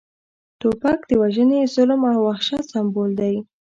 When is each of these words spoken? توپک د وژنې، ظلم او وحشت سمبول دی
توپک 0.59 0.99
د 1.09 1.11
وژنې، 1.21 1.61
ظلم 1.73 2.01
او 2.11 2.17
وحشت 2.27 2.63
سمبول 2.73 3.11
دی 3.19 3.35